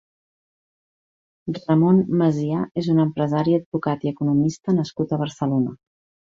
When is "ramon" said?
1.57-1.99